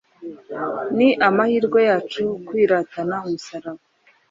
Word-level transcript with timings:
Ni 0.97 1.09
amahirwe 1.27 1.79
yacu 1.89 2.23
kwiratana 2.47 3.15
umusaraba, 3.25 3.81